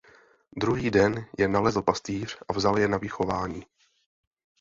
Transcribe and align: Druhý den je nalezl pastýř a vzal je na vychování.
Druhý 0.57 0.91
den 0.91 1.25
je 1.37 1.47
nalezl 1.47 1.81
pastýř 1.81 2.37
a 2.47 2.53
vzal 2.53 2.79
je 2.79 2.87
na 2.87 2.97
vychování. 2.97 3.65